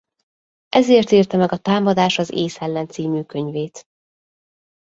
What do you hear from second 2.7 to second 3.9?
c. könyvét.